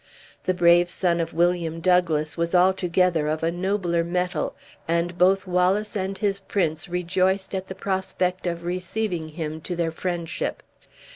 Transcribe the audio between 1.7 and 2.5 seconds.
Douglas